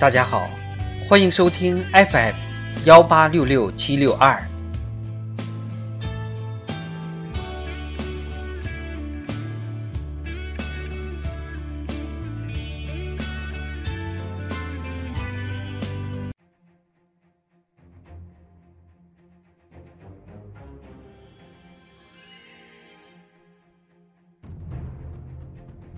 [0.00, 0.48] 大家好，
[1.06, 2.34] 欢迎收听 FM
[2.86, 4.42] 幺八六六七六二。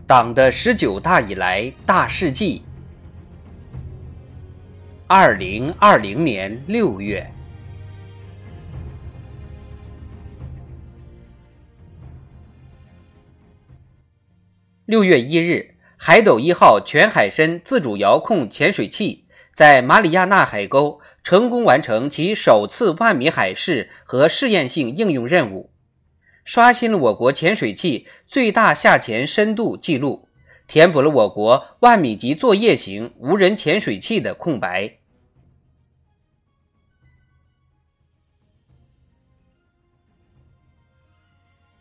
[0.05, 2.65] 党的十九大以来大事记。
[5.09, 7.31] 二零二零年六月，
[14.87, 25.71] 六月一日，海斗一号全海深自主遥控潜水器在马里亚纳海沟成功完成其首次万米海试和试验性应用任务，
[26.43, 30.29] 刷新了我国潜水器最大下潜深度记录，
[30.73, 35.01] 填补了我国万米级作业型无人潜水器的空白。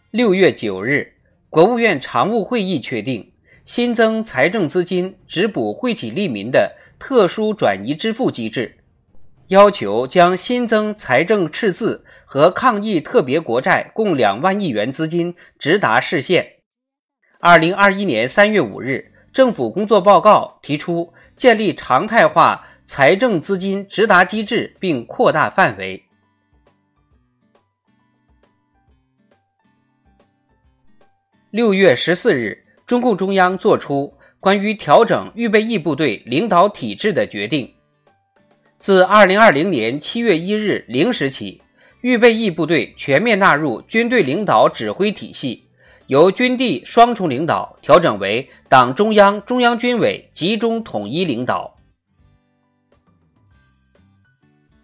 [0.10, 1.14] 六月九日，
[1.50, 3.32] 国务院常务会议确定
[3.64, 8.84] 新增财政资金直补惠企利民的特殊转移支付机制，
[9.48, 16.58] 要求将新增财政赤字和抗疫特别国债共两万亿元资金直达市县。
[17.44, 26.04] 二零二一年三月五日，政府工作报告提出建立常态化财政资金直达机制，并扩大范围。
[31.50, 37.74] 六月十四日，中共中央作出关于调整预备役部队领导体制的决定。
[38.78, 41.60] 自二零二零年七月一日零时起，
[42.02, 45.68] 预备役部队全面纳入军队领导指挥体系，
[46.12, 51.78] 由军地双重领导调整为党中央、中央军委集中统一领导。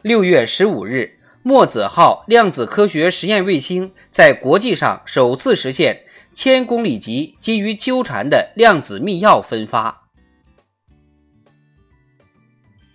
[0.01, 6.05] 六月十五日，墨子号量子科学实验卫星在国际上首次实现。
[6.33, 10.05] 千公里级基于纠缠的量子密钥分发。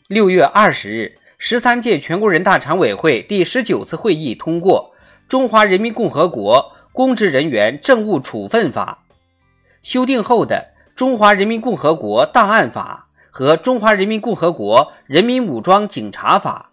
[0.09, 4.95] 六月二十日，十三届全国人大常委会第十九次会议通过
[5.31, 9.05] 《中华人民共和国公职人员政务处分法》，
[9.83, 16.71] 修订后的《中华人民共和国档案法》和《中华人民共和国人民武装警察法》。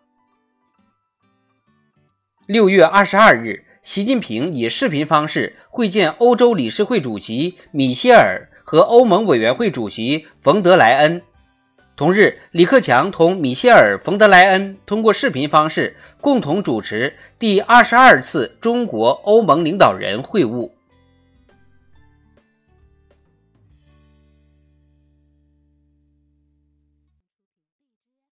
[2.46, 3.70] 六月二十二日。
[3.82, 11.22] 习近平以视频方式会见欧洲理事会主席米歇尔和欧盟委员会主席冯德莱恩。
[12.00, 20.72] 同日，李克强同米歇尔、冯德莱恩通过视频方式共同主持第二十二次中国欧盟领导人会晤。